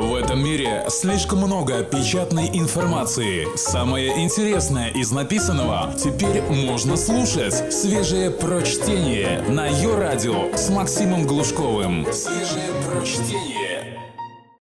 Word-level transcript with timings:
В 0.00 0.14
этом 0.14 0.42
мире 0.42 0.84
слишком 0.88 1.40
много 1.40 1.84
печатной 1.84 2.48
информации. 2.58 3.44
Самое 3.54 4.24
интересное 4.24 4.88
из 4.88 5.12
написанного 5.12 5.92
теперь 5.92 6.40
можно 6.40 6.96
слушать. 6.96 7.70
Свежее 7.70 8.30
прочтение 8.30 9.42
на 9.42 9.66
ее 9.66 9.98
радио 9.98 10.56
с 10.56 10.70
Максимом 10.70 11.26
Глушковым. 11.26 12.06
Свежее 12.14 12.70
прочтение. 12.88 14.00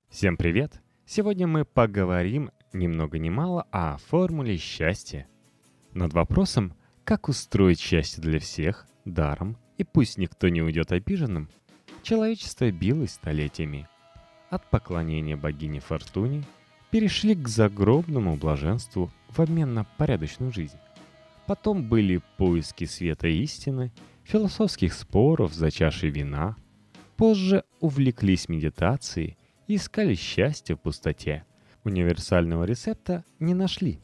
Всем 0.09 0.35
привет! 0.35 0.81
Сегодня 1.05 1.45
мы 1.45 1.63
поговорим 1.63 2.49
ни 2.73 2.87
много 2.87 3.19
ни 3.19 3.29
мало 3.29 3.67
о 3.69 3.97
формуле 3.97 4.57
счастья. 4.57 5.27
Над 5.93 6.11
вопросом, 6.13 6.73
как 7.03 7.29
устроить 7.29 7.79
счастье 7.79 8.19
для 8.23 8.39
всех, 8.39 8.87
даром, 9.05 9.57
и 9.77 9.83
пусть 9.83 10.17
никто 10.17 10.49
не 10.49 10.63
уйдет 10.63 10.91
обиженным, 10.91 11.49
человечество 12.01 12.71
билось 12.71 13.11
столетиями– 13.11 13.87
от 14.49 14.69
поклонения 14.69 15.37
богине 15.37 15.79
Фортуне 15.79 16.43
перешли 16.91 17.35
к 17.35 17.47
загробному 17.47 18.35
блаженству 18.35 19.11
в 19.29 19.39
обмен 19.39 19.73
на 19.73 19.83
порядочную 19.83 20.51
жизнь. 20.51 20.77
Потом 21.45 21.87
были 21.87 22.21
поиски 22.37 22.85
света 22.85 23.27
истины, 23.27 23.91
философских 24.23 24.93
споров 24.93 25.53
за 25.53 25.71
чашей 25.71 26.09
вина. 26.09 26.55
Позже 27.15 27.63
увлеклись 27.79 28.49
медитацией 28.49 29.37
и 29.67 29.75
искали 29.75 30.15
счастье 30.15 30.75
в 30.75 30.79
пустоте. 30.79 31.45
Универсального 31.83 32.65
рецепта 32.65 33.23
не 33.39 33.53
нашли, 33.53 33.99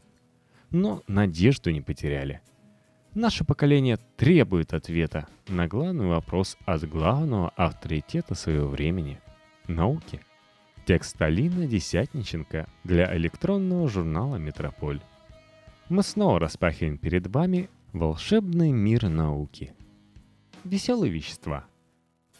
но 0.70 1.02
надежду 1.06 1.70
не 1.70 1.82
потеряли. 1.82 2.40
Наше 3.14 3.44
поколение 3.44 3.98
требует 4.16 4.74
ответа 4.74 5.26
на 5.48 5.68
главный 5.68 6.06
вопрос 6.06 6.56
от 6.66 6.88
главного 6.88 7.50
авторитета 7.50 8.34
своего 8.34 8.68
времени– 8.68 9.20
науки. 9.68 10.20
Текст 10.86 11.20
Алины 11.20 11.66
Десятниченко 11.66 12.68
для 12.84 13.12
электронного 13.16 13.88
журнала 13.88 14.36
«Метрополь». 14.36 15.00
Мы 15.88 16.04
снова 16.04 16.38
распахиваем 16.38 16.96
перед 16.96 17.26
вами 17.26 17.68
волшебный 17.92 18.70
мир 18.70 19.08
науки. 19.08 19.74
Веселые 20.62 21.12
вещества. 21.12 21.64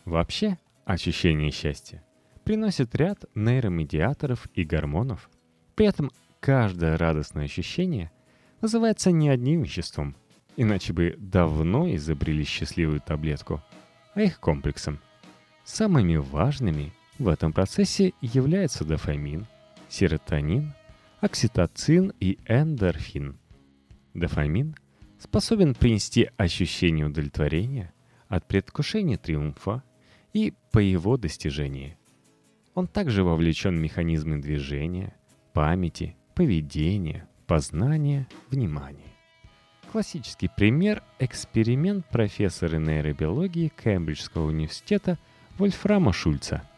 Вообще, 0.04 0.58
ощущение 0.84 1.50
счастья 1.50 2.04
приносит 2.44 2.94
ряд 2.94 3.24
нейромедиаторов 3.34 4.46
и 4.54 4.62
гормонов. 4.62 5.28
При 5.74 5.86
этом 5.86 6.12
каждое 6.38 6.96
радостное 6.96 7.46
ощущение 7.46 8.12
называется 8.60 9.10
не 9.10 9.28
одним 9.28 9.64
веществом, 9.64 10.14
иначе 10.56 10.92
бы 10.92 11.16
давно 11.18 11.92
изобрели 11.96 12.44
счастливую 12.44 13.00
таблетку, 13.00 13.60
а 14.14 14.22
их 14.22 14.38
комплексом. 14.38 15.00
Самыми 15.64 16.14
важными 16.14 16.92
в 17.18 17.28
этом 17.28 17.52
процессе 17.52 18.12
являются 18.20 18.84
дофамин, 18.84 19.46
серотонин, 19.88 20.72
окситоцин 21.20 22.12
и 22.20 22.38
эндорфин. 22.46 23.38
Дофамин 24.14 24.76
способен 25.18 25.74
принести 25.74 26.28
ощущение 26.36 27.06
удовлетворения 27.06 27.92
от 28.28 28.46
предвкушения 28.46 29.16
триумфа 29.16 29.82
и 30.32 30.52
по 30.72 30.78
его 30.78 31.16
достижении. 31.16 31.96
Он 32.74 32.86
также 32.86 33.24
вовлечен 33.24 33.76
в 33.76 33.80
механизмы 33.80 34.38
движения, 34.38 35.16
памяти, 35.54 36.16
поведения, 36.34 37.26
познания, 37.46 38.28
внимания. 38.50 39.14
Классический 39.90 40.50
пример– 40.54 41.02
эксперимент 41.18 42.04
профессора 42.06 42.76
нейробиологии 42.76 43.72
Кембриджского 43.82 44.48
университета 44.48 45.18
Вольфрама 45.56 46.12
Шульца– 46.12 46.68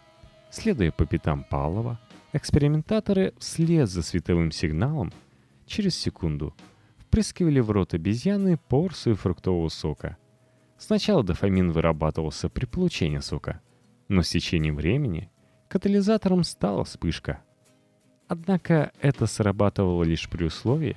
Следуя 0.50 0.90
по 0.90 1.04
пятам 1.04 1.44
Павлова, 1.44 2.00
экспериментаторы 2.32 3.34
вслед 3.38 3.88
за 3.88 4.02
световым 4.02 4.50
сигналом 4.50 5.12
через 5.66 5.96
секунду 5.96 6.54
впрыскивали 6.96 7.60
в 7.60 7.70
рот 7.70 7.94
обезьяны 7.94 8.56
порцию 8.56 9.16
фруктового 9.16 9.68
сока. 9.68 10.16
Сначала 10.78 11.22
дофамин 11.22 11.72
вырабатывался 11.72 12.48
при 12.48 12.64
получении 12.64 13.18
сока, 13.18 13.60
но 14.08 14.22
с 14.22 14.30
течением 14.30 14.76
времени 14.76 15.30
катализатором 15.68 16.44
стала 16.44 16.84
вспышка. 16.84 17.40
Однако 18.26 18.92
это 19.00 19.26
срабатывало 19.26 20.04
лишь 20.04 20.28
при 20.28 20.44
условии, 20.44 20.96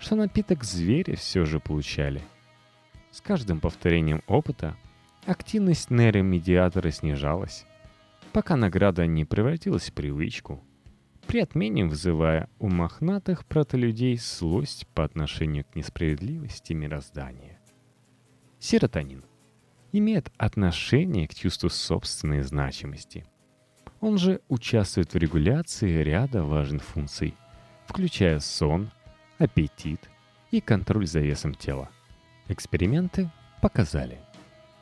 что 0.00 0.16
напиток 0.16 0.64
звери 0.64 1.14
все 1.14 1.44
же 1.44 1.60
получали. 1.60 2.22
С 3.10 3.20
каждым 3.20 3.60
повторением 3.60 4.22
опыта 4.26 4.76
активность 5.26 5.90
нейромедиатора 5.90 6.90
снижалась, 6.90 7.64
пока 8.32 8.56
награда 8.56 9.06
не 9.06 9.24
превратилась 9.24 9.90
в 9.90 9.92
привычку, 9.92 10.62
при 11.26 11.40
отмене 11.40 11.84
вызывая 11.84 12.48
у 12.58 12.68
мохнатых 12.68 13.44
протолюдей 13.44 14.16
злость 14.16 14.86
по 14.94 15.04
отношению 15.04 15.64
к 15.64 15.76
несправедливости 15.76 16.72
мироздания. 16.72 17.60
Серотонин 18.58 19.24
имеет 19.92 20.32
отношение 20.36 21.28
к 21.28 21.34
чувству 21.34 21.68
собственной 21.68 22.42
значимости. 22.42 23.26
Он 24.00 24.16
же 24.16 24.40
участвует 24.48 25.12
в 25.12 25.16
регуляции 25.16 26.02
ряда 26.02 26.44
важных 26.44 26.82
функций, 26.82 27.34
включая 27.86 28.38
сон, 28.38 28.90
аппетит 29.38 30.08
и 30.50 30.60
контроль 30.60 31.06
за 31.06 31.20
весом 31.20 31.54
тела. 31.54 31.90
Эксперименты 32.48 33.30
показали, 33.60 34.18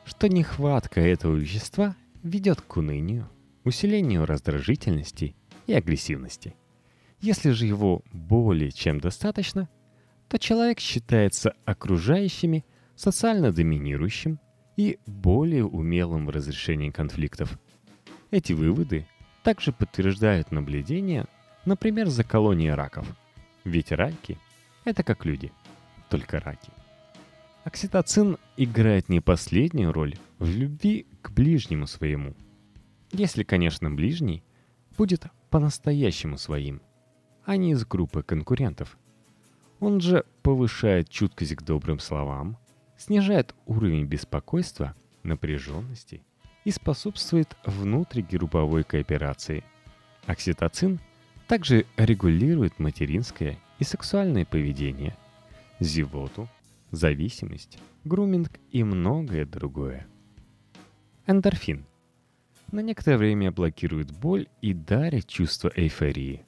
что 0.05 0.29
нехватка 0.29 1.01
этого 1.01 1.35
вещества 1.35 1.95
ведет 2.23 2.61
к 2.61 2.77
унынию, 2.77 3.27
усилению 3.67 4.25
раздражительности 4.25 5.35
и 5.67 5.73
агрессивности. 5.73 6.55
Если 7.19 7.51
же 7.51 7.65
его 7.65 8.03
более 8.11 8.71
чем 8.71 8.99
достаточно, 8.99 9.69
то 10.29 10.39
человек 10.39 10.79
считается 10.79 11.53
окружающими 11.65 12.65
социально 12.95 13.51
доминирующим 13.51 14.39
и 14.75 14.99
более 15.05 15.65
умелым 15.65 16.25
в 16.25 16.29
разрешении 16.29 16.89
конфликтов. 16.89 17.59
Эти 18.31 18.53
выводы 18.53 19.07
также 19.43 19.71
подтверждают 19.71 20.51
наблюдения, 20.51 21.27
например, 21.65 22.07
за 22.07 22.23
колонией 22.23 22.73
раков. 22.73 23.07
Ведь 23.63 23.91
раки– 23.91 24.37
это 24.85 25.03
как 25.03 25.25
люди, 25.25 25.51
только 26.09 26.39
раки. 26.39 26.69
Окситоцин 27.63 28.37
играет 28.55 29.09
не 29.09 29.19
последнюю 29.19 29.91
роль 29.91 30.15
в 30.39 30.49
любви 30.49 31.05
к 31.21 31.31
ближнему 31.31 31.87
своему– 31.87 32.33
если, 33.11 33.43
конечно, 33.43 33.89
ближний 33.89 34.43
будет 34.97 35.27
по-настоящему 35.49 36.37
своим, 36.37 36.81
а 37.45 37.55
не 37.55 37.71
из 37.71 37.85
группы 37.85 38.23
конкурентов. 38.23 38.97
Он 39.79 40.01
же 40.01 40.25
повышает 40.41 41.09
чуткость 41.09 41.55
к 41.55 41.61
добрым 41.61 41.99
словам, 41.99 42.57
снижает 42.97 43.53
уровень 43.65 44.05
беспокойства, 44.05 44.95
напряженности 45.23 46.21
и 46.65 46.71
способствует 46.71 47.55
внутригрупповой 47.63 48.83
кооперации. 48.83 49.63
Окситоцин 50.25 50.99
также 51.47 51.85
регулирует 51.95 52.79
материнское 52.79 53.57
и 53.79 53.83
сексуальное 53.83 54.45
поведение, 54.45 55.15
зевоту, 55.79 56.49
зависимость, 56.91 57.77
груминг 58.03 58.51
и 58.71 58.83
многое 58.83 59.45
другое. 59.45 60.07
Эндорфин– 61.27 61.85
на 62.71 62.81
некоторое 62.81 63.17
время 63.17 63.51
блокирует 63.51 64.11
боль 64.11 64.47
и 64.61 64.73
дарит 64.73 65.27
чувство 65.27 65.71
эйфории. 65.75 66.45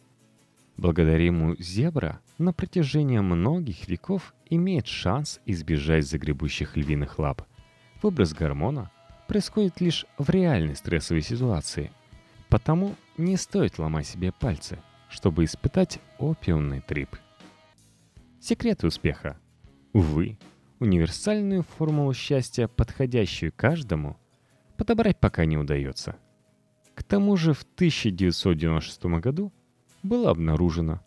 Благодаря 0.78 1.26
ему 1.26 1.56
зебра 1.58 2.20
на 2.38 2.54
протяжении 2.54 3.20
многих 3.20 3.88
веков 3.88 4.34
имеет 4.50 4.88
шанс 4.88 5.40
избежать 5.46 6.08
загребущих 6.08 6.78
львиных 6.78 7.20
лап. 7.20 7.46
Выброс 8.02 8.34
гормона 8.34 8.92
происходит 9.28 9.82
лишь 9.82 10.06
в 10.18 10.30
реальной 10.30 10.76
стрессовой 10.76 11.22
ситуации. 11.22 11.92
Потому 12.48 12.96
не 13.18 13.36
стоит 13.38 13.78
ломать 13.78 14.08
себе 14.08 14.32
пальцы, 14.32 14.80
чтобы 15.10 15.44
испытать 15.44 16.00
опиумный 16.18 16.82
трип. 16.82 17.16
Секреты 18.40 18.88
успеха. 18.88 19.38
Увы, 19.92 20.38
универсальную 20.80 21.64
формулу 21.64 22.14
счастья, 22.14 22.68
подходящую 22.68 23.54
каждому– 23.56 24.18
подобрать 24.80 25.20
пока 25.20 25.44
не 25.44 25.58
удается. 25.58 26.16
К 26.96 27.04
тому 27.04 27.36
же 27.36 27.54
в 27.54 27.64
1996 27.64 29.04
году 29.20 29.52
было 30.04 30.32
обнаружено, 30.32 31.02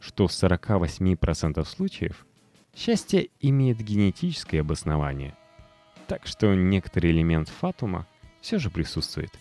что 0.00 0.26
в 0.26 0.30
48% 0.30 1.62
случаев 1.66 2.26
счастье 2.74 3.28
имеет 3.38 3.82
генетическое 3.82 4.62
обоснование. 4.62 5.36
Так 6.06 6.26
что 6.26 6.54
некоторый 6.54 7.10
элемент 7.10 7.50
фатума 7.50 8.06
все 8.40 8.58
же 8.58 8.70
присутствует. 8.70 9.38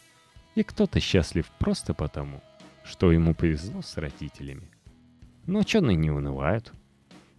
И 0.56 0.64
кто-то 0.64 1.00
счастлив 1.00 1.50
просто 1.58 1.94
потому, 1.94 2.42
что 2.84 3.14
ему 3.14 3.34
повезло 3.34 3.82
с 3.82 3.96
родителями. 3.96 4.70
Но 5.46 5.60
ученые 5.60 5.96
не 5.96 6.12
унывают. 6.12 6.74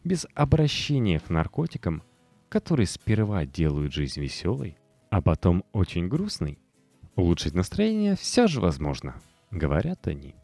Без 0.02 0.26
обращения 0.34 1.20
к 1.20 1.28
наркотикам, 1.28 2.02
которые 2.48 2.86
сперва 2.86 3.44
делают 3.44 3.92
жизнь 3.92 4.20
веселой, 4.20 4.78
а 5.10 5.22
потом 5.22 5.64
очень 5.72 6.08
грустный, 6.08 6.58
улучшить 7.16 7.55
настроение 7.55 8.16
все 8.16 8.46
же 8.46 8.60
возможно, 8.60 9.14
говорят 9.50 10.06
они. 10.06 10.34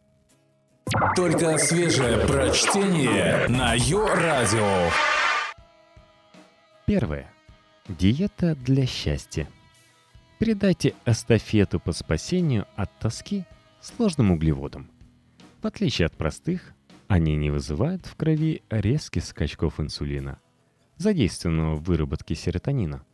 Только 1.16 1.58
свежее 1.58 2.26
прочтение 2.26 3.48
на 3.48 3.74
Йо-Радио. 3.74 4.90
Первое. 6.86 7.32
Диета 7.88 8.54
для 8.54 8.86
счастья. 8.86 9.48
Передайте 10.38 10.94
эстафету 11.06 11.80
по 11.80 11.92
спасению 11.92 12.66
от 12.76 12.90
тоски 12.98 13.44
сложным 13.80 14.30
углеводам. 14.32 14.90
В 15.62 15.66
отличие 15.66 16.06
от 16.06 16.12
простых, 16.12 16.74
они 17.08 17.36
не 17.36 17.50
вызывают 17.50 18.06
в 18.06 18.16
крови 18.16 18.62
резких 18.70 19.24
скачков 19.24 19.80
инсулина, 19.80 20.38
задействованного 20.96 21.76
в 21.76 21.84
выработке 21.84 22.34
серотонина. 22.34 23.04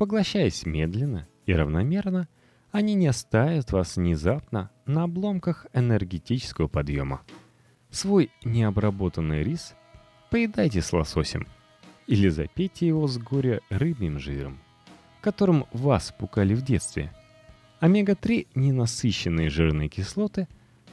Поглощаясь 0.00 0.64
медленно 0.64 1.28
и 1.44 1.52
равномерно, 1.52 2.26
они 2.72 2.94
не 2.94 3.06
оставят 3.06 3.70
вас 3.70 3.96
внезапно 3.96 4.70
на 4.86 5.02
обломках 5.02 5.66
энергетического 5.74 6.68
подъема. 6.68 7.20
Свой 7.90 8.30
необработанный 8.42 9.42
рис 9.42 9.74
поедайте 10.30 10.80
с 10.80 10.94
лососем 10.94 11.46
или 12.06 12.30
запейте 12.30 12.86
его 12.86 13.06
с 13.08 13.18
горя 13.18 13.60
рыбьим 13.68 14.18
жиром, 14.18 14.58
которым 15.20 15.66
вас 15.70 16.14
пукали 16.18 16.54
в 16.54 16.62
детстве. 16.62 17.12
Омега-3 17.80 18.46
ненасыщенные 18.54 19.50
жирные 19.50 19.90
кислоты 19.90 20.48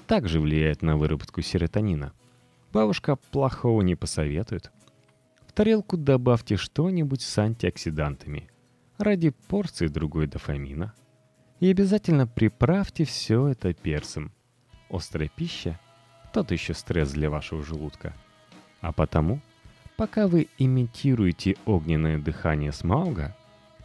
также 0.06 0.42
влияют 0.42 0.82
на 0.82 0.98
выработку 0.98 1.42
серотонина. 1.42 2.12
Бабушка 2.74 3.16
плохого 3.16 3.82
не 3.84 3.96
посоветует. 3.96 4.70
В 5.48 5.54
тарелку 5.54 5.96
добавьте 5.96 6.58
что-нибудь 6.58 7.22
с 7.22 7.38
антиоксидантами 7.38 8.50
ради 8.98 9.30
порции 9.30 9.88
другой 9.88 10.28
дофамина. 10.28 10.94
И 11.60 11.70
обязательно 11.70 12.28
приправьте 12.28 13.04
все 13.04 13.48
это 13.48 13.74
перцем. 13.74 14.32
Острая 14.90 15.30
пища– 15.36 15.80
тот 16.34 16.52
еще 16.52 16.74
стресс 16.74 17.12
для 17.12 17.30
вашего 17.30 17.64
желудка. 17.64 18.14
А 18.82 18.92
потому, 18.92 19.42
пока 19.96 20.28
вы 20.28 20.48
имитируете 20.58 21.56
огненное 21.66 22.20
дыхание 22.20 22.72
смауга, 22.72 23.36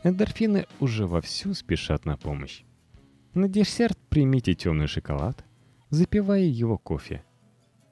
эндорфины 0.04 0.66
уже 0.80 1.06
вовсю 1.06 1.54
спешат 1.54 2.04
на 2.04 2.16
помощь. 2.16 2.62
На 3.34 3.48
десерт 3.48 3.98
примите 4.10 4.54
темный 4.54 4.86
шоколад, 4.86 5.44
запивая 5.88 6.42
его 6.42 6.76
кофе. 6.76 7.24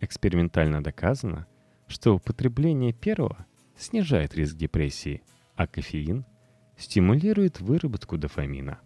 Экспериментально 0.00 0.82
доказано, 0.82 1.46
что 1.86 2.14
употребление 2.14 2.92
первого 2.92 3.46
снижает 3.76 4.34
риск 4.34 4.56
депрессии, 4.56 5.22
а 5.56 5.66
кофеин 5.66 6.26
стимулирует 6.80 7.60
выработку 7.60 8.16
дофамина. 8.16 8.80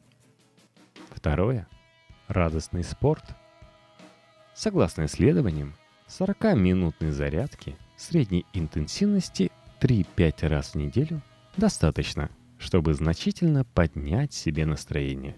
Второе– 1.10 1.68
радостный 2.28 2.84
спорт. 2.84 3.24
Согласно 4.52 5.06
исследованиям, 5.06 5.74
40-минутной 6.08 7.10
зарядки 7.10 7.76
средней 7.96 8.44
интенсивности 8.52 9.50
3-5 9.80 10.48
раз 10.48 10.70
в 10.70 10.74
неделю 10.74 11.22
достаточно, 11.56 12.30
чтобы 12.58 12.94
значительно 12.94 13.64
поднять 13.64 14.32
себе 14.32 14.66
настроение. 14.66 15.36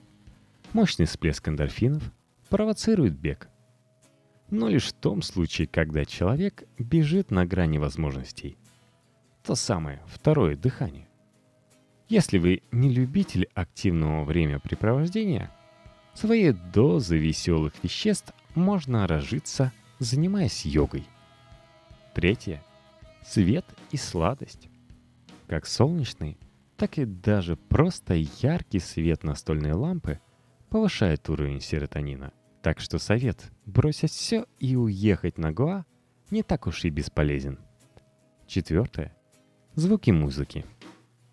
Мощный 0.72 1.06
всплеск 1.06 1.48
эндорфинов 1.48 2.02
провоцирует 2.48 3.14
бег. 3.18 3.48
Но 4.50 4.68
лишь 4.68 4.86
в 4.88 4.92
том 4.94 5.22
случае, 5.22 5.66
когда 5.66 6.04
человек 6.04 6.64
бежит 6.78 7.30
на 7.30 7.44
грани 7.44 7.78
возможностей. 7.78 8.56
То 9.44 9.54
самое 9.54 10.02
второе 10.06 10.56
дыхание. 10.56 11.05
Если 12.08 12.38
вы 12.38 12.62
не 12.70 12.88
любитель 12.88 13.48
активного 13.54 14.24
времяпрепровождения, 14.24 15.50
своей 16.14 16.52
дозы 16.52 17.18
веселых 17.18 17.72
веществ 17.82 18.32
можно 18.54 19.08
разжиться, 19.08 19.72
занимаясь 19.98 20.64
йогой. 20.64 21.04
Третье. 22.14 22.62
Свет 23.26 23.64
и 23.90 23.96
сладость. 23.96 24.68
Как 25.48 25.66
солнечный, 25.66 26.38
так 26.76 26.98
и 26.98 27.04
даже 27.04 27.56
просто 27.56 28.14
яркий 28.14 28.78
свет 28.78 29.24
настольной 29.24 29.72
лампы 29.72 30.20
повышает 30.70 31.28
уровень 31.28 31.60
серотонина. 31.60 32.32
Так 32.62 32.78
что 32.78 32.98
совет 32.98 33.50
бросить 33.64 34.12
все 34.12 34.46
и 34.60 34.76
уехать 34.76 35.38
на 35.38 35.52
Гоа 35.52 35.84
не 36.30 36.44
так 36.44 36.68
уж 36.68 36.84
и 36.84 36.90
бесполезен. 36.90 37.58
Четвертое. 38.46 39.12
Звуки 39.74 40.10
музыки. 40.10 40.64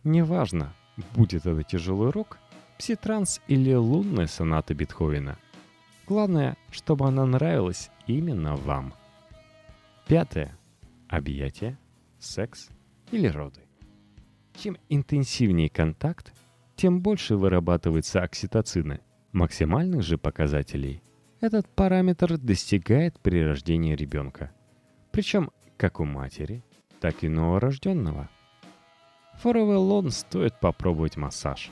Неважно, 0.04 0.74
будет 1.16 1.46
это 1.46 1.64
тяжелый 1.64 2.12
рок, 2.12 2.40
пситранс 2.78 3.42
или 3.48 3.74
лунная 3.74 4.28
соната 4.28 4.74
Бетховена. 4.74 5.38
Главное, 6.08 6.58
чтобы 6.72 7.08
она 7.08 7.26
нравилась 7.26 7.90
именно 8.08 8.56
вам. 8.56 8.94
Пятое. 10.08 10.58
Объятия, 11.08 11.78
секс 12.20 12.70
или 13.12 13.28
роды. 13.28 13.62
Чем 14.56 14.78
интенсивнее 14.90 15.70
контакт, 15.70 16.34
тем 16.76 17.02
больше 17.02 17.36
вырабатывается 17.36 18.22
окситоцина. 18.22 19.00
Максимальных 19.32 20.04
же 20.04 20.18
показателей 20.18 21.02
этот 21.40 21.68
параметр 21.68 22.38
достигает 22.38 23.20
при 23.20 23.44
рождении 23.44 23.96
ребенка. 23.96 24.52
Причем 25.12 25.52
как 25.78 26.00
у 26.00 26.06
матери, 26.06 26.64
так 27.00 27.24
и 27.24 27.30
новорожденного. 27.30 28.30
Форовелон 29.40 30.12
стоит 30.12 30.60
попробовать 30.60 31.18
массаж. 31.18 31.72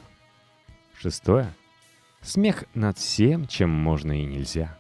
Шестое. 0.97 1.53
Смех 2.21 2.65
над 2.73 2.97
всем, 2.97 3.47
чем 3.47 3.69
можно 3.69 4.21
и 4.21 4.25
нельзя. 4.25 4.77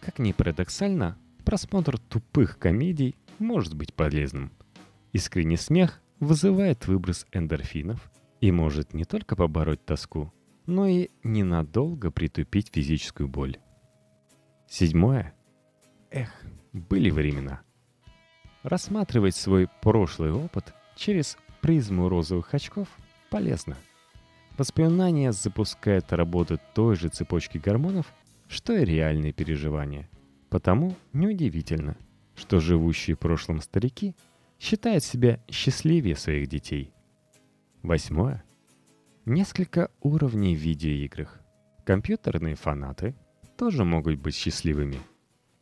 Как 0.00 0.18
ни 0.18 0.32
парадоксально, 0.32 1.16
просмотр 1.44 1.98
тупых 1.98 2.58
комедий 2.58 3.16
может 3.38 3.74
быть 3.74 3.94
полезным. 3.94 4.52
Искренний 5.12 5.56
смех 5.56 6.00
вызывает 6.20 6.86
выброс 6.86 7.26
эндорфинов 7.32 8.10
и 8.40 8.50
может 8.50 8.94
не 8.94 9.04
только 9.04 9.36
побороть 9.36 9.84
тоску, 9.84 10.32
но 10.66 10.86
и 10.86 11.08
ненадолго 11.22 12.10
притупить 12.10 12.70
физическую 12.72 13.28
боль. 13.28 13.58
Седьмое. 14.68 15.34
Эх, 16.10 16.30
были 16.72 17.10
времена. 17.10 17.62
Рассматривать 18.62 19.36
свой 19.36 19.68
прошлый 19.82 20.32
опыт 20.32 20.74
через 20.96 21.36
призму 21.62 22.08
розовых 22.08 22.52
очков 22.52 22.88
полезно. 23.30 23.76
Воспоминания 24.58 25.32
запускают 25.32 26.12
работу 26.12 26.60
той 26.74 26.96
же 26.96 27.08
цепочки 27.08 27.56
гормонов, 27.56 28.12
что 28.48 28.74
и 28.74 28.84
реальные 28.84 29.32
переживания. 29.32 30.10
Потому 30.50 30.94
неудивительно, 31.14 31.96
что 32.34 32.60
живущие 32.60 33.16
в 33.16 33.20
прошлом 33.20 33.62
старики 33.62 34.14
считают 34.60 35.02
себя 35.02 35.40
счастливее 35.48 36.16
своих 36.16 36.48
детей. 36.48 36.92
Восьмое. 37.82 38.44
Несколько 39.24 39.90
уровней 40.00 40.54
в 40.54 40.58
видеоиграх. 40.58 41.40
Компьютерные 41.84 42.56
фанаты 42.56 43.14
тоже 43.56 43.84
могут 43.84 44.18
быть 44.18 44.34
счастливыми. 44.34 44.98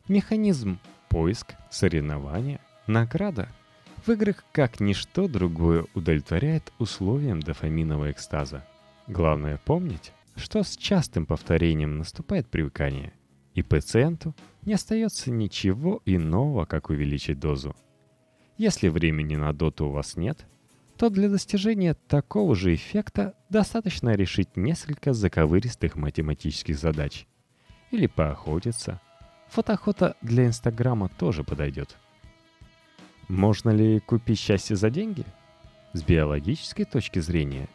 Механизм 0.07 0.79
поиск, 1.09 1.53
соревнования, 1.69 2.59
награда– 2.87 3.47
в 4.05 4.09
играх 4.11 4.43
как 4.51 4.79
ничто 4.79 5.27
другое 5.27 5.85
удовлетворяет 5.93 6.71
условиям 6.79 7.39
дофаминового 7.39 8.11
экстаза. 8.11 8.65
Главное 9.07 9.59
помнить, 9.63 10.11
что 10.35 10.63
с 10.63 10.75
частым 10.75 11.25
повторением 11.25 11.97
наступает 11.97 12.47
привыкание, 12.47 13.13
и 13.53 13.61
пациенту 13.61 14.35
не 14.63 14.73
остается 14.73 15.31
ничего 15.31 16.01
иного, 16.05 16.65
как 16.65 16.89
увеличить 16.89 17.39
дозу. 17.39 17.75
Если 18.57 18.89
времени 18.89 19.35
на 19.35 19.53
доту 19.53 19.87
у 19.87 19.91
вас 19.91 20.15
нет, 20.15 20.45
то 20.97 21.09
для 21.09 21.29
достижения 21.29 21.95
такого 22.07 22.55
же 22.55 22.75
эффекта 22.75 23.35
достаточно 23.49 24.15
решить 24.15 24.55
несколько 24.55 25.13
заковыристых 25.13 25.95
математических 25.95 26.77
задач. 26.77 27.25
Или 27.89 28.07
поохотиться. 28.07 29.01
Фотоохота 29.49 30.15
для 30.21 30.45
Инстаграма 30.45 31.09
тоже 31.09 31.43
подойдет. 31.43 31.97
Можно 33.31 33.69
ли 33.69 34.01
купить 34.01 34.39
счастье 34.39 34.75
за 34.75 34.89
деньги? 34.89 35.23
С 35.93 36.03
биологической 36.03 36.83
точки 36.83 37.19
зрения, 37.19 37.69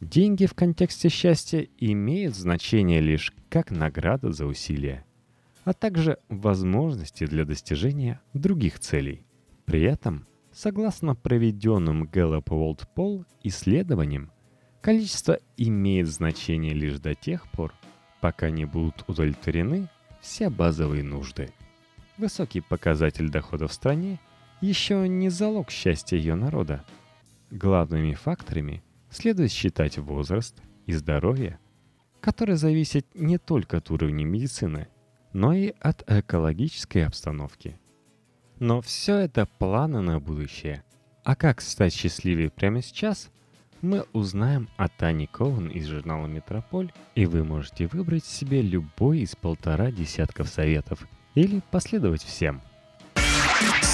деньги 0.00 0.46
в 0.46 0.54
контексте 0.54 1.10
счастья 1.10 1.68
имеют 1.78 2.34
значение 2.34 3.00
лишь 3.00 3.32
как 3.48 3.70
награда 3.70 4.32
за 4.32 4.46
усилия, 4.46 5.06
а 5.62 5.74
также 5.74 6.18
возможности 6.28 7.24
для 7.24 7.44
достижения 7.44 8.20
других 8.34 8.80
целей. 8.80 9.22
При 9.64 9.82
этом, 9.82 10.26
согласно 10.50 11.14
проведенным 11.14 12.02
Gallup 12.02 12.46
World 12.46 12.88
Poll 12.96 13.26
исследованиям, 13.44 14.32
количество 14.80 15.38
имеет 15.56 16.08
значение 16.08 16.74
лишь 16.74 16.98
до 16.98 17.14
тех 17.14 17.48
пор, 17.52 17.72
пока 18.20 18.50
не 18.50 18.64
будут 18.64 19.04
удовлетворены 19.06 19.86
все 20.20 20.50
базовые 20.50 21.04
нужды. 21.04 21.50
Высокий 22.18 22.60
показатель 22.60 23.30
дохода 23.30 23.68
в 23.68 23.72
стране– 23.72 24.18
еще 24.60 25.08
не 25.08 25.28
залог 25.28 25.70
счастья 25.70 26.16
ее 26.16 26.34
народа. 26.34 26.84
Главными 27.50 28.14
факторами 28.14 28.82
следует 29.10 29.52
считать 29.52 29.98
возраст 29.98 30.60
и 30.86 30.92
здоровье, 30.92 31.58
которые 32.20 32.56
зависят 32.56 33.06
не 33.14 33.38
только 33.38 33.78
от 33.78 33.90
уровня 33.90 34.24
медицины, 34.24 34.88
но 35.32 35.52
и 35.52 35.74
от 35.80 36.02
экологической 36.06 37.04
обстановки. 37.06 37.78
Но 38.58 38.80
все 38.80 39.16
это 39.18 39.46
планы 39.58 40.00
на 40.00 40.18
будущее. 40.18 40.82
А 41.24 41.36
как 41.36 41.60
стать 41.60 41.92
счастливее 41.92 42.50
прямо 42.50 42.82
сейчас, 42.82 43.30
мы 43.82 44.06
узнаем 44.12 44.68
от 44.76 44.96
Тани 44.96 45.26
Коун 45.26 45.68
из 45.68 45.86
журнала 45.86 46.26
«Метрополь», 46.26 46.92
и 47.14 47.26
вы 47.26 47.44
можете 47.44 47.86
выбрать 47.86 48.24
себе 48.24 48.62
любой 48.62 49.20
из 49.20 49.36
полтора 49.36 49.90
десятков 49.90 50.48
советов 50.48 51.06
или 51.34 51.60
последовать 51.70 52.22
всем. 52.22 52.62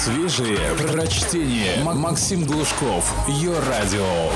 Свежие 0.03 0.57
прочтение. 0.75 1.81
Максим 1.81 2.45
Глушков. 2.45 3.25
Ее 3.29 3.57
радио. 3.57 4.29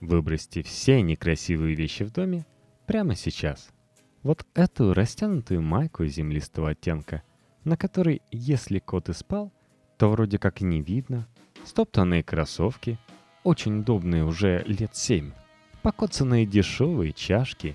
Выбросьте 0.00 0.62
все 0.62 1.02
некрасивые 1.02 1.74
вещи 1.74 2.04
в 2.04 2.12
доме 2.12 2.46
прямо 2.86 3.16
сейчас. 3.16 3.70
Вот 4.22 4.46
эту 4.54 4.94
растянутую 4.94 5.62
майку 5.62 6.06
землистого 6.06 6.70
оттенка, 6.70 7.24
на 7.64 7.76
которой, 7.76 8.22
если 8.30 8.78
кот 8.78 9.08
и 9.08 9.12
спал, 9.12 9.52
то 9.96 10.08
вроде 10.10 10.38
как 10.38 10.62
и 10.62 10.64
не 10.64 10.80
видно, 10.80 11.26
стоптанные 11.64 12.22
кроссовки, 12.22 13.00
очень 13.42 13.80
удобные 13.80 14.24
уже 14.24 14.62
лет 14.68 14.94
семь, 14.94 15.32
покоцанные 15.82 16.46
дешевые 16.46 17.12
чашки. 17.12 17.74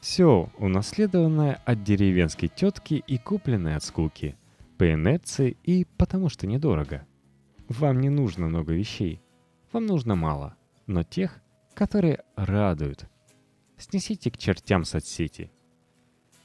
Все 0.00 0.48
унаследованное 0.56 1.60
от 1.66 1.84
деревенской 1.84 2.48
тетки 2.48 3.04
и 3.06 3.18
купленное 3.18 3.76
от 3.76 3.84
скуки, 3.84 4.34
по 4.78 4.92
инерции 4.92 5.56
и 5.64 5.84
потому 5.96 6.28
что 6.28 6.46
недорого. 6.46 7.06
Вам 7.68 8.00
не 8.00 8.08
нужно 8.08 8.46
много 8.46 8.72
вещей, 8.72 9.20
вам 9.72 9.86
нужно 9.86 10.14
мало, 10.14 10.56
но 10.86 11.02
тех, 11.02 11.40
которые 11.74 12.22
радуют. 12.36 13.06
Снесите 13.76 14.30
к 14.30 14.38
чертям 14.38 14.84
соцсети. 14.84 15.50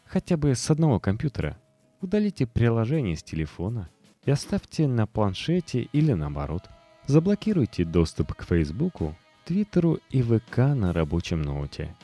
Хотя 0.06 0.36
бы 0.36 0.54
с 0.54 0.70
одного 0.70 1.00
компьютера. 1.00 1.58
Удалите 2.02 2.46
приложение 2.46 3.16
с 3.16 3.24
телефона 3.24 3.90
и 4.26 4.32
оставьте 4.32 4.88
на 4.88 5.08
планшете 5.08 5.84
или 5.94 6.14
наоборот. 6.14 6.70
Заблокируйте 7.06 7.86
доступ 7.86 8.34
к 8.34 8.44
Фейсбуку, 8.44 9.16
Твиттеру 9.46 10.00
и 10.10 10.22
ВК 10.22 10.58
на 10.58 10.92
рабочем 10.92 11.42
ноуте. 11.42 11.96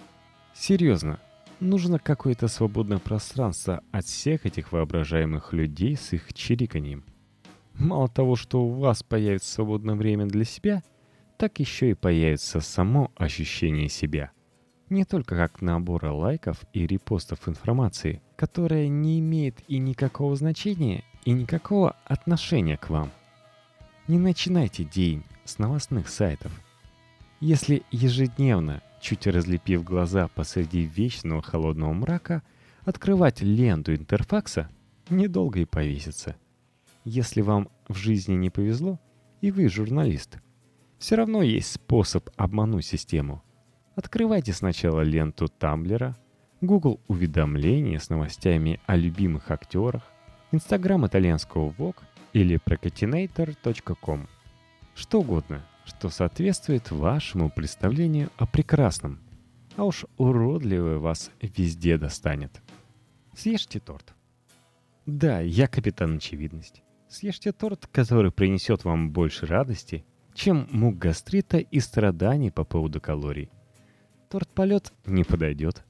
Серьезно, 0.53 1.19
нужно 1.60 2.00
какое-то 2.00 2.48
свободное 2.48 3.00
пространство 3.00 3.84
от 3.92 4.06
всех 4.06 4.46
этих 4.46 4.72
воображаемых 4.72 5.54
людей 5.54 5.96
с 5.96 6.13
их 6.13 6.34
чириканьем. 6.34 7.04
Мало 7.74 8.08
того, 8.08 8.36
что 8.36 8.62
у 8.63 8.72
вас 8.72 9.04
появится 9.04 9.54
свободное 9.54 9.96
время 9.96 10.25
для 10.25 10.44
себя– 10.44 10.84
так 11.39 11.58
еще 11.60 11.92
и 11.92 11.94
появится 11.94 12.60
само 12.60 13.12
ощущение 13.16 13.88
себя. 13.88 14.32
Не 14.89 15.06
только 15.06 15.38
как 15.38 15.62
набора 15.62 16.12
лайков 16.12 16.58
и 16.74 16.86
репостов 16.86 17.48
информации, 17.48 18.22
которая 18.36 18.89
не 18.89 19.20
имеет 19.20 19.58
и 19.70 19.78
никакого 19.78 20.36
значения, 20.36 21.06
и 21.24 21.32
никакого 21.32 21.96
отношения 22.04 22.75
к 22.75 22.89
вам. 22.89 23.10
Не 24.10 24.18
начинайте 24.18 24.84
день 24.84 25.24
с 25.46 25.60
новостных 25.60 26.10
сайтов. 26.10 26.51
Если 27.39 27.84
ежедневно, 27.89 28.82
чуть 29.01 29.27
разлепив 29.27 29.84
глаза 29.84 30.27
посреди 30.27 30.84
вечного 30.84 31.41
холодного 31.41 31.94
мрака, 31.94 32.44
открывать 32.84 33.41
ленту 33.41 33.94
интерфакса, 33.94 34.70
недолго 35.10 35.60
и 35.60 35.65
повесится. 35.65 36.36
Если 37.06 37.41
вам 37.41 37.70
в 37.88 37.96
жизни 37.96 38.34
не 38.34 38.50
повезло, 38.50 39.00
и 39.41 39.51
вы 39.51 39.70
журналист– 39.70 40.38
все 41.00 41.15
равно 41.15 41.41
есть 41.41 41.72
способ 41.72 42.29
обмануть 42.36 42.86
систему. 42.86 43.41
Открывайте 43.96 44.53
сначала 44.53 45.01
ленту 45.01 45.48
Тамблера, 45.48 46.18
Google 46.62 47.00
уведомления 47.08 48.00
с 48.00 48.10
новостями 48.10 48.82
о 48.86 48.98
любимых 48.98 49.50
актерах, 49.50 50.03
Instagram 50.51 51.08
итальянского 51.08 51.70
Vogue 51.72 52.03
или 52.34 52.60
procrastinator.com. 52.60 54.27
Что 54.94 55.22
угодно, 55.22 55.65
что 55.89 56.10
соответствует 56.10 56.91
вашему 56.91 57.50
представлению 57.50 58.29
о 58.38 58.46
прекрасном. 58.46 59.19
А 59.75 59.84
уж 59.84 60.05
уродливое 60.17 60.98
вас 60.98 61.31
везде 61.41 61.98
достанет. 61.98 62.62
Съешьте 63.36 63.79
торт. 63.79 64.13
Да, 65.05 65.39
я 65.39 65.67
капитан 65.67 66.17
очевидность. 66.17 66.84
Съешьте 67.08 67.51
торт, 67.51 67.88
который 67.91 68.31
принесет 68.31 68.84
вам 68.84 69.12
больше 69.12 69.46
радости 69.46 70.05
чем 70.39 70.67
мук 70.72 70.98
гастрита 70.98 71.58
и 71.58 71.81
страданий 71.81 72.50
по 72.50 72.63
поводу 72.63 73.01
калорий. 73.01 73.50
Торт-полет 74.29 74.93
не 75.05 75.25
подойдет. 75.25 75.84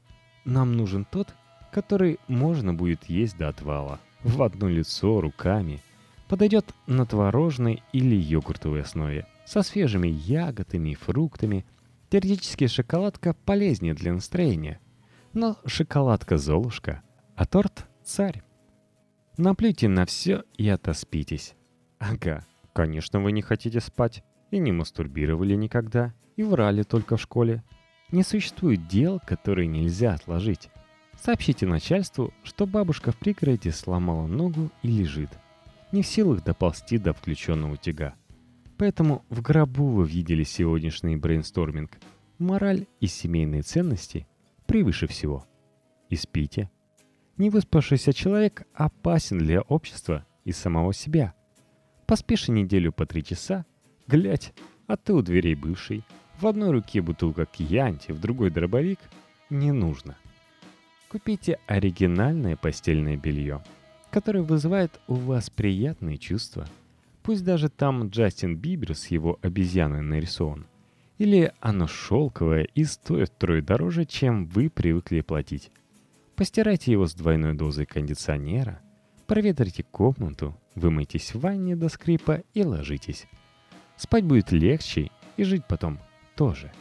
Нам 0.44 0.75
нужен 0.75 1.06
тот, 1.06 1.36
который 1.72 2.20
можно 2.27 2.74
будет 2.74 3.06
есть 3.06 3.38
до 3.38 3.50
отвала, 3.50 4.00
в 4.24 4.41
одно 4.41 4.68
лицо, 4.68 5.22
руками. 5.22 5.82
Подойдет 6.27 6.65
на 6.88 7.06
творожной 7.06 7.84
или 7.94 8.15
йогуртовой 8.15 8.82
основе, 8.82 9.27
со 9.50 9.63
свежими 9.63 10.08
ягодами 10.08 10.89
и 10.89 10.96
фруктами. 10.96 11.65
Теоретически 12.10 12.68
шоколадка 12.68 13.34
полезнее 13.34 13.96
для 13.96 14.13
настроения. 14.13 14.79
Но 15.34 15.58
шоколадка 15.65 16.38
Золушка, 16.38 17.01
а 17.36 17.48
торт 17.48 17.88
царь. 18.03 18.44
Наплюйте 19.38 19.88
на 19.88 20.06
все 20.06 20.44
и 20.56 20.70
отоспитесь. 20.70 21.56
Ага, 21.98 22.46
конечно, 22.74 23.22
вы 23.22 23.32
не 23.32 23.41
хотите 23.41 23.79
спать 23.79 24.24
и 24.51 24.60
не 24.60 24.72
мастурбировали 24.72 25.56
никогда, 25.56 26.13
и 26.36 26.44
врали 26.44 26.84
только 26.84 27.18
в 27.18 27.22
школе. 27.22 27.63
Не 28.12 28.22
существует 28.22 28.88
дел, 28.88 29.20
которые 29.25 29.65
нельзя 29.68 30.13
отложить. 30.13 30.70
Сообщите 31.20 31.65
начальству, 31.65 32.34
что 32.44 32.68
бабушка 32.68 33.12
в 33.12 33.18
пригороде 33.18 33.72
сломала 33.72 34.27
ногу 34.27 34.70
и 34.84 34.89
лежит. 34.89 35.32
Не 35.91 36.03
в 36.03 36.08
силах 36.08 36.44
доползти 36.44 37.00
до 37.00 37.13
включенного 37.13 37.74
утюга. 37.74 38.13
Поэтому 38.79 39.25
в 39.29 39.41
гробу 39.41 39.88
вы 39.88 40.07
видели 40.07 40.43
сегодняшний 40.43 41.17
брейнсторминг. 41.17 41.98
Мораль 42.38 42.88
и 43.01 43.07
семейные 43.07 43.62
ценности 43.62 44.25
превыше 44.67 45.05
всего. 45.05 45.45
И 46.07 46.15
спите. 46.15 46.71
Невыспавшийся 47.36 48.13
человек 48.13 48.65
опасен 48.74 49.38
для 49.38 49.62
общества 49.62 50.25
и 50.45 50.53
самого 50.53 50.93
себя. 50.93 51.33
Поспеши 52.07 52.53
неделю 52.53 52.93
по 52.93 53.05
три 53.05 53.21
часа 53.21 53.65
Глядь, 54.07 54.53
а 54.88 54.95
ты 54.95 55.13
у 55.13 55.21
дверей 55.21 55.55
бывший. 55.55 56.05
В 56.39 56.48
одной 56.48 56.71
руке 56.71 57.01
бутылка 57.01 57.45
кьянти, 57.45 58.13
в 58.13 58.21
другой 58.21 58.50
дробовик. 58.50 59.00
Не 59.50 59.74
нужно. 59.74 60.15
Купите 61.09 61.59
оригинальное 61.67 62.55
постельное 62.55 63.17
белье, 63.17 63.62
которое 64.09 64.41
вызывает 64.41 65.01
у 65.07 65.15
вас 65.15 65.50
приятные 65.50 66.17
чувства. 66.17 66.65
Пусть 67.24 67.44
даже 67.44 67.70
там 67.70 68.10
Джастин 68.10 68.56
Бибер 68.56 68.96
с 68.96 69.08
его 69.08 69.40
обезьяной 69.42 70.02
нарисован. 70.02 70.68
Или 71.18 71.52
оно 71.60 71.88
шелковое 71.88 72.64
и 72.64 72.86
стоит 72.86 73.38
трое 73.38 73.62
дороже, 73.62 74.06
чем 74.06 74.46
вы 74.46 74.70
привыкли 74.70 75.22
платить. 75.22 75.72
Постирайте 76.36 76.94
его 76.94 77.06
с 77.06 77.14
двойной 77.14 77.54
дозой 77.54 77.86
кондиционера, 77.86 78.82
проветрите 79.28 79.84
комнату, 79.84 80.58
вымойтесь 80.76 81.34
в 81.34 81.42
ванне 81.42 81.76
до 81.76 81.90
скрипа 81.90 82.44
и 82.54 82.64
ложитесь. 82.64 83.28
Спать 83.98 84.24
будет 84.24 84.54
легче 84.54 85.12
и 85.36 85.44
жить 85.44 85.66
потом 85.68 86.00
тоже. 86.36 86.72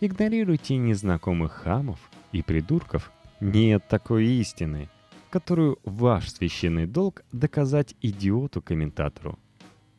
Игнорируйте 0.00 0.76
незнакомых 0.76 1.52
хамов 1.52 2.10
и 2.32 2.42
придурков. 2.42 3.12
Нет 3.40 3.86
такой 3.88 4.26
истины, 4.26 4.88
которую 5.30 5.78
ваш 5.84 6.28
священный 6.30 6.86
долг 6.86 7.22
доказать 7.30 7.94
идиоту-комментатору. 8.02 9.38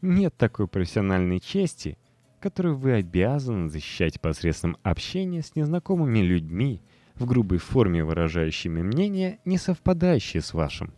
Нет 0.01 0.35
такой 0.37 0.67
профессиональной 0.67 1.39
чести, 1.39 1.97
которую 2.39 2.75
вы 2.75 2.93
обязаны 2.93 3.69
защищать 3.69 4.21
посредством 4.21 4.77
общения 4.83 5.41
с 5.41 5.55
незнакомыми 5.55 6.19
людьми 6.19 6.81
в 7.15 7.25
грубой 7.25 7.57
форме, 7.57 8.03
выражающими 8.03 8.81
мнение, 8.81 9.39
не 9.45 9.57
совпадающее 9.57 10.41
с 10.41 10.53
вашим. 10.53 10.93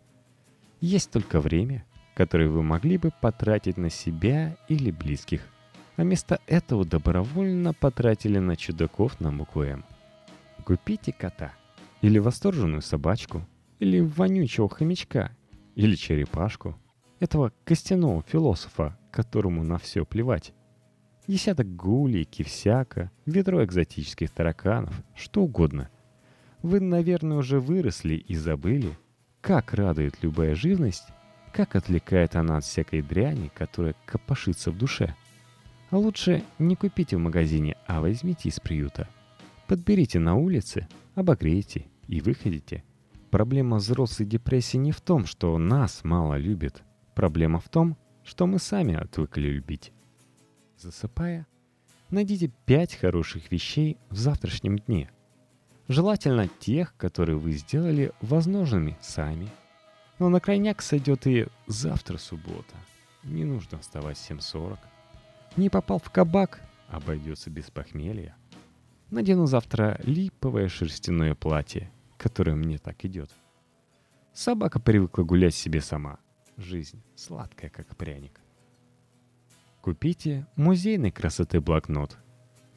Есть 0.80 1.10
только 1.10 1.40
время, 1.40 1.84
которые 2.14 2.50
вы 2.50 2.62
могли 2.62 2.98
бы 2.98 3.12
потратить 3.20 3.76
на 3.76 3.90
себя 3.90 4.56
или 4.68 4.90
близких, 4.90 5.42
а 5.96 6.02
вместо 6.02 6.40
этого 6.46 6.84
добровольно 6.84 7.72
потратили 7.72 8.38
на 8.38 8.56
чудаков 8.56 9.20
на 9.20 9.32
букву 9.32 9.62
«М». 9.62 9.84
Купите 10.64 11.12
кота, 11.12 11.52
или 12.02 12.18
восторженную 12.18 12.82
собачку, 12.82 13.46
или 13.78 14.00
вонючего 14.00 14.68
хомячка, 14.68 15.30
или 15.76 15.94
черепашку, 15.94 16.76
этого 17.20 17.52
костяного 17.64 18.22
философа, 18.22 18.98
которому 19.10 19.62
на 19.64 19.78
все 19.78 20.04
плевать. 20.04 20.52
Десяток 21.26 21.74
гулей, 21.76 22.24
кивсяка, 22.24 23.10
ведро 23.26 23.64
экзотических 23.64 24.30
тараканов, 24.30 25.02
что 25.14 25.42
угодно. 25.42 25.90
Вы, 26.62 26.80
наверное, 26.80 27.38
уже 27.38 27.60
выросли 27.60 28.14
и 28.14 28.34
забыли, 28.34 28.96
как 29.40 29.74
радует 29.74 30.22
любая 30.22 30.54
живность 30.54 31.08
как 31.58 31.76
отвлекает 31.76 32.36
она 32.36 32.58
от 32.58 32.64
всякой 32.64 33.02
дряни, 33.02 33.50
которая 33.54 33.94
копошится 34.06 34.70
в 34.70 34.78
душе. 34.78 35.14
А 35.90 35.98
лучше 35.98 36.42
не 36.58 36.76
купите 36.76 37.16
в 37.16 37.20
магазине, 37.20 37.76
а 37.86 38.00
возьмите 38.00 38.48
из 38.48 38.60
приюта. 38.60 39.08
Подберите 39.66 40.18
на 40.18 40.36
улице, 40.36 40.86
обогрейте 41.14 41.86
и 42.06 42.20
выходите. 42.20 42.84
проблема 43.30 43.76
взрослой 43.76 44.24
депрессии 44.24 44.76
не 44.76 44.92
в 44.92 45.00
том, 45.00 45.26
что 45.26 45.56
нас 45.58 46.04
мало 46.04 46.38
любят. 46.38 46.82
Проблема 47.18 47.58
в 47.58 47.68
том, 47.68 47.96
что 48.22 48.46
мы 48.46 48.60
сами 48.60 48.94
отвыкли 48.94 49.48
любить. 49.48 49.92
Засыпая, 50.76 51.48
найдите 52.10 52.52
пять 52.64 52.94
хороших 52.94 53.50
вещей 53.50 53.98
в 54.08 54.16
завтрашнем 54.16 54.78
дне. 54.78 55.10
Желательно 55.88 56.46
тех, 56.46 56.96
которые 56.96 57.36
вы 57.36 57.50
сделали 57.54 58.12
возможными 58.20 58.96
сами. 59.00 59.48
Но 60.20 60.28
на 60.28 60.38
крайняк 60.38 60.80
сойдет 60.80 61.26
и 61.26 61.48
завтра 61.66 62.18
суббота. 62.18 62.76
Не 63.24 63.44
нужно 63.44 63.80
вставать 63.80 64.16
в 64.16 64.30
7.40. 64.30 64.78
Не 65.56 65.70
попал 65.70 65.98
в 65.98 66.10
кабак, 66.10 66.62
обойдется 66.86 67.50
без 67.50 67.68
похмелья. 67.68 68.36
Надену 69.10 69.46
завтра 69.46 70.00
липовое 70.04 70.68
шерстяное 70.68 71.34
платье, 71.34 71.90
которое 72.16 72.54
мне 72.54 72.78
так 72.78 73.04
идет. 73.04 73.32
Собака 74.32 74.78
привыкла 74.78 75.24
гулять 75.24 75.56
себе 75.56 75.80
сама. 75.80 76.20
Жизнь 76.58 77.00
сладкая, 77.14 77.70
как 77.70 77.96
пряник. 77.96 78.40
Купите 79.80 80.44
музейной 80.56 81.12
красоты 81.12 81.60
блокнот 81.60 82.18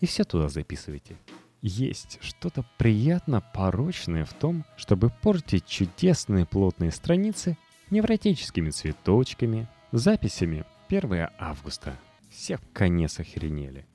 и 0.02 0.06
все 0.06 0.24
туда 0.24 0.50
записывайте. 0.50 1.18
Есть 1.64 2.20
что-то 2.22 2.64
приятно 2.78 3.42
порочное 3.42 4.24
в 4.24 4.34
том, 4.34 4.66
чтобы 4.78 5.10
портить 5.10 5.66
чудесные 5.66 6.46
плотные 6.46 6.92
страницы 6.92 7.58
невротическими 7.90 8.70
цветочками, 8.70 9.68
записями 9.92 10.64
1 10.90 11.30
августа. 11.40 12.00
Все 12.30 12.58
в 12.58 12.62
конец 12.74 13.20
охренели. 13.20 13.88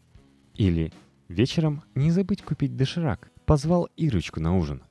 Или 0.55 0.93
вечером 1.28 1.85
не 1.95 2.11
забыть 2.11 2.43
купить 2.43 2.76
доширак. 2.76 3.31
Позвал 3.45 3.88
Ирочку 3.97 4.40
на 4.40 4.57
ужин. 4.57 4.83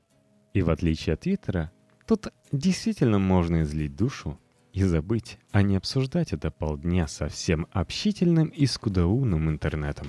И 0.53 0.61
в 0.61 0.69
отличие 0.69 1.15
от 1.15 1.21
Твиттера, 1.21 1.73
тут 2.07 2.27
действительно 2.53 3.19
можно 3.19 3.63
излить 3.63 3.97
душу 3.97 4.39
и 4.75 4.83
забыть, 4.83 5.39
а 5.51 5.61
не 5.61 5.77
обсуждать 5.77 6.33
это 6.33 6.51
полдня 6.51 7.07
со 7.07 7.29
всем 7.29 7.65
общительным 7.71 8.49
и 8.49 8.65
скудоумным 8.65 9.49
интернетом. 9.49 10.07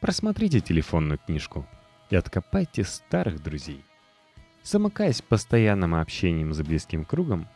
Просмотрите 0.00 0.60
телефонную 0.60 1.20
книжку 1.24 1.64
и 2.10 2.16
откопайте 2.16 2.82
старых 2.82 3.40
друзей. 3.40 3.84
Замыкаясь 4.64 5.22
постоянным 5.22 5.94
общением 5.94 6.54
за 6.54 6.64
близким 6.64 7.04
кругом, 7.04 7.46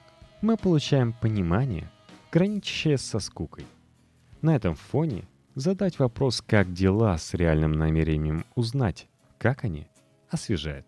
мы 0.43 0.57
получаем 0.57 1.12
понимание, 1.12 1.91
граничащее 2.31 2.99
со 2.99 3.19
скукой. 3.19 3.67
На 4.43 4.55
этом 4.55 4.76
фоне 4.76 5.25
задать 5.57 5.99
вопрос 5.99 6.41
«как 6.41 6.73
дела» 6.73 7.19
с 7.19 7.35
реальным 7.35 7.73
намерением 7.73 8.45
узнать, 8.55 9.09
как 9.38 9.64
они, 9.64 9.88
освежает. 10.31 10.87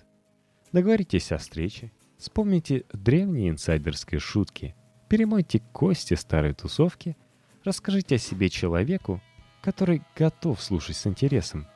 Договоритесь 0.70 1.32
о 1.32 1.38
встрече, 1.38 1.90
вспомните 2.18 2.84
древние 2.92 3.50
инсайдерские 3.50 4.20
шутки– 4.20 4.76
перемойте 5.14 5.60
кости 5.72 6.14
старой 6.14 6.54
тусовки, 6.54 7.16
расскажите 7.62 8.16
о 8.16 8.18
себе 8.18 8.50
человеку, 8.50 9.20
который 9.62 10.02
готов 10.16 10.60
слушать 10.60 10.96
с 10.96 11.06
интересом, 11.06 11.68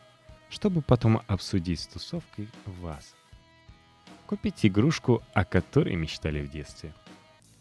чтобы 0.51 0.83
потом 0.83 1.23
обсудить 1.29 1.79
с 1.79 1.87
тусовкой 1.87 2.49
вас. 2.67 3.15
Купите 4.27 4.67
игрушку, 4.67 5.23
о 5.35 5.45
которой 5.45 5.95
мечтали 5.95 6.43
в 6.43 6.51
детстве. 6.51 6.93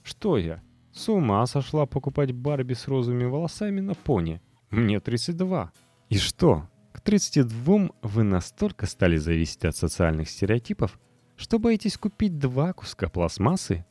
Что 0.01 0.39
я? 0.39 0.63
С 0.93 1.10
ума 1.10 1.46
сошла 1.46 1.86
покупать 1.86 2.31
Барби 2.31 2.74
с 2.74 2.88
розовыми 2.88 3.25
волосами 3.25 3.79
на 3.79 3.93
пони. 3.93 4.41
Мне 4.72 5.00
32. 5.00 5.72
И 6.10 6.17
что? 6.17 6.67
К 6.91 7.01
32 7.01 7.91
вы 8.01 8.24
настолько 8.24 8.88
стали 8.88 9.17
зависеть 9.17 9.63
от 9.63 9.75
социальных 9.75 10.27
стереотипов, 10.31 11.00
что 11.36 11.60
боитесь 11.60 12.00
купить 12.00 12.39
два 12.39 12.74
куска 12.74 13.10
пластмассы 13.10 13.86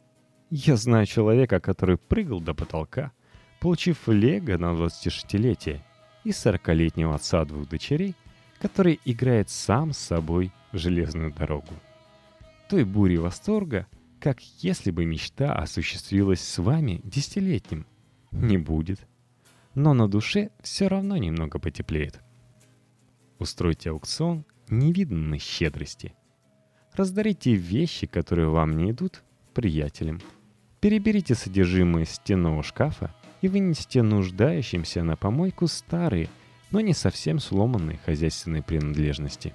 я 0.50 0.76
знаю 0.76 1.06
человека, 1.06 1.60
который 1.60 1.96
прыгал 1.96 2.40
до 2.40 2.54
потолка, 2.54 3.12
получив 3.60 4.06
лего 4.06 4.56
на 4.56 4.74
26-летие, 4.74 5.80
и 6.24 6.30
40-летнего 6.30 7.14
отца 7.14 7.44
двух 7.44 7.68
дочерей, 7.68 8.14
который 8.60 9.00
играет 9.04 9.50
сам 9.50 9.92
с 9.92 9.98
собой 9.98 10.52
в 10.72 10.78
железную 10.78 11.32
дорогу. 11.32 11.72
Той 12.68 12.84
бури 12.84 13.16
восторга, 13.16 13.86
как 14.20 14.40
если 14.62 14.90
бы 14.90 15.04
мечта 15.04 15.52
осуществилась 15.52 16.40
с 16.40 16.58
вами 16.58 17.00
десятилетним, 17.04 17.86
не 18.32 18.58
будет. 18.58 19.06
Но 19.74 19.94
на 19.94 20.08
душе 20.08 20.50
все 20.62 20.88
равно 20.88 21.16
немного 21.16 21.58
потеплеет. 21.58 22.20
Устройте 23.38 23.90
аукцион 23.90 24.44
невиданной 24.68 25.38
щедрости. 25.38 26.14
Раздарите 26.94 27.54
вещи, 27.54 28.06
которые 28.06 28.48
вам 28.48 28.76
не 28.76 28.90
идут, 28.92 29.22
приятелям– 29.52 30.20
Переберите 30.86 31.34
содержимое 31.34 32.04
стенного 32.04 32.62
шкафа 32.62 33.12
и 33.40 33.48
вынесите 33.48 34.02
нуждающимся 34.02 35.02
на 35.02 35.16
помойку 35.16 35.66
старые, 35.66 36.28
но 36.70 36.80
не 36.80 36.94
совсем 36.94 37.40
сломанные 37.40 37.98
хозяйственные 38.06 38.62
принадлежности. 38.62 39.52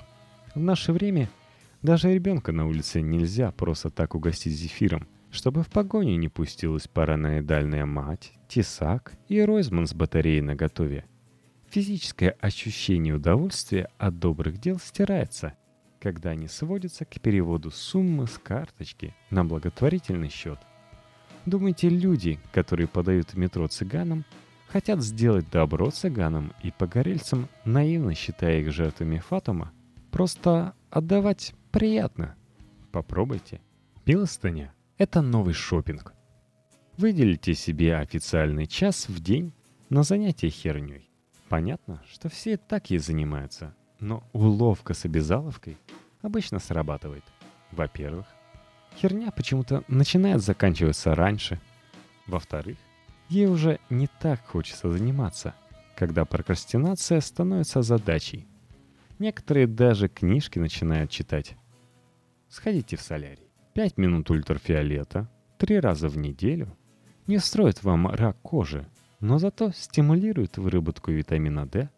В 0.56 0.60
наше 0.60 0.92
время 0.92 1.30
даже 1.82 2.14
ребенка 2.14 2.52
на 2.52 2.68
улице 2.68 3.00
нельзя 3.00 3.50
просто 3.52 3.90
так 3.90 4.14
угостить 4.14 4.52
зефиром, 4.52 5.08
чтобы 5.32 5.64
в 5.64 5.70
погоню 5.70 6.18
не 6.18 6.28
пустилась 6.28 6.90
параноидальная 6.90 7.86
мать, 7.86 8.34
тесак 8.50 9.14
и 9.30 9.40
Ройзман 9.40 9.88
с 9.88 9.94
батареей 9.94 10.42
наготове. 10.42 11.06
Физическое 11.70 12.32
ощущение 12.42 13.16
удовольствия 13.16 13.90
от 13.98 14.20
добрых 14.20 14.60
дел 14.60 14.80
стирается, 14.80 15.54
когда 16.02 16.32
они 16.32 16.50
сводятся 16.50 17.06
к 17.06 17.22
переводу 17.22 17.72
суммы 17.72 18.28
с 18.28 18.38
карточки 18.38 19.16
на 19.30 19.46
благотворительный 19.46 20.28
счет. 20.28 20.60
Думаете, 21.46 21.90
люди, 21.90 22.40
которые 22.52 22.88
подают 22.88 23.34
метро 23.34 23.68
цыганам, 23.68 24.26
хотят 24.68 25.02
сделать 25.02 25.50
добро 25.50 25.90
цыганам 25.90 26.54
и 26.64 26.72
погорельцам, 26.72 27.50
наивно 27.66 28.14
считая 28.14 28.60
их 28.60 28.72
жертвами 28.72 29.18
Фатума? 29.18 29.72
Просто 30.12 30.74
отдавать 30.90 31.54
приятно. 31.72 32.36
Попробуйте. 32.92 33.62
Милостыня– 34.06 34.74
это 34.98 35.22
новый 35.22 35.54
шопинг. 35.54 36.14
Выделите 36.98 37.56
себе 37.56 37.96
официальный 37.96 38.68
час 38.68 39.10
в 39.10 39.20
день 39.22 39.54
на 39.90 40.04
занятие 40.04 40.50
херней. 40.50 41.10
Понятно, 41.50 42.02
что 42.10 42.30
все 42.30 42.58
так 42.58 42.92
ей 42.92 43.00
занимаются, 43.00 43.76
но 44.00 44.24
уловка 44.34 44.94
с 44.94 45.06
обязаловкой 45.06 45.78
обычно 46.22 46.60
срабатывает. 46.60 47.24
Во-первых, 47.72 48.28
Херня 48.98 49.32
почему-то 49.32 49.84
начинает 49.88 50.42
заканчиваться 50.42 51.16
раньше. 51.16 51.60
Во-вторых, 52.28 52.78
ей 53.30 53.48
уже 53.48 53.80
не 53.90 54.08
так 54.08 54.46
хочется 54.46 54.92
заниматься, 54.92 55.56
когда 55.96 56.26
прокрастинация 56.26 57.22
становится 57.22 57.82
задачей. 57.82 58.48
Некоторые 59.20 59.68
даже 59.68 60.08
книжки 60.08 60.60
начинают 60.60 61.10
читать. 61.10 61.56
Сходите 62.50 62.98
в 62.98 63.02
солярий. 63.02 63.48
Пять 63.74 63.98
минут 63.98 64.30
ультрафиолета, 64.30 65.30
три 65.58 65.80
раза 65.80 66.10
в 66.10 66.18
неделю. 66.18 66.76
Не 67.28 67.38
строит 67.38 67.84
вам 67.84 68.08
рак 68.08 68.38
кожи, 68.42 68.86
но 69.20 69.40
зато 69.40 69.72
стимулирует 69.72 70.58
выработку 70.58 71.12
витамина 71.12 71.66
D, 71.66 71.90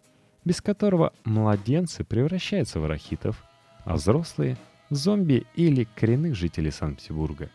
без 0.46 0.62
которого 0.62 1.14
младенцы 1.24 2.04
превращаются 2.04 2.80
в 2.80 2.86
рахитов, 2.86 3.44
а 3.86 3.96
взрослые– 3.96 4.58
зомби 4.96 5.46
или 5.56 5.88
коренных 5.96 6.36
жителей 6.36 6.72
Санкт-Петербурга. 6.72 7.50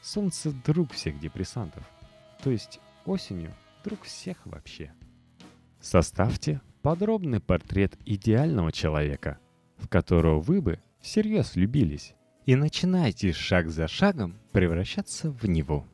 Солнце– 0.00 0.52
друг 0.64 0.92
всех 0.92 1.18
депрессантов. 1.20 1.84
То 2.42 2.50
есть 2.50 2.80
осенью– 3.04 3.54
друг 3.84 4.02
всех 4.02 4.36
вообще. 4.44 4.92
Составьте 5.80 6.60
подробный 6.82 7.40
портрет 7.40 7.96
идеального 8.04 8.72
человека, 8.72 9.38
в 9.76 9.88
которого 9.88 10.40
вы 10.40 10.60
бы 10.60 10.80
всерьез 11.00 11.54
влюбились, 11.54 12.14
и 12.46 12.56
начинайте 12.56 13.32
шаг 13.32 13.68
за 13.68 13.88
шагом 13.88 14.38
превращаться 14.52 15.30
в 15.30 15.44
него. 15.48 15.86